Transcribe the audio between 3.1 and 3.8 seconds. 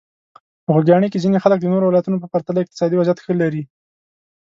ښه لري.